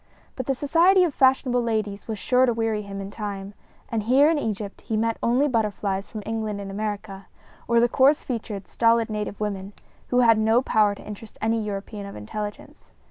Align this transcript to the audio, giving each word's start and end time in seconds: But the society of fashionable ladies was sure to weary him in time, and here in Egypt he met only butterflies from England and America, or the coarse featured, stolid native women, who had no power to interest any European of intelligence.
But 0.35 0.47
the 0.47 0.55
society 0.55 1.03
of 1.03 1.13
fashionable 1.13 1.61
ladies 1.61 2.07
was 2.07 2.17
sure 2.17 2.47
to 2.47 2.53
weary 2.55 2.81
him 2.81 2.99
in 3.01 3.11
time, 3.11 3.53
and 3.87 4.01
here 4.01 4.31
in 4.31 4.39
Egypt 4.39 4.81
he 4.81 4.97
met 4.97 5.19
only 5.21 5.47
butterflies 5.47 6.09
from 6.09 6.23
England 6.25 6.59
and 6.59 6.71
America, 6.71 7.27
or 7.67 7.79
the 7.79 7.87
coarse 7.87 8.23
featured, 8.23 8.67
stolid 8.67 9.11
native 9.11 9.39
women, 9.39 9.73
who 10.07 10.21
had 10.21 10.39
no 10.39 10.59
power 10.63 10.95
to 10.95 11.05
interest 11.05 11.37
any 11.39 11.61
European 11.61 12.07
of 12.07 12.15
intelligence. 12.15 12.93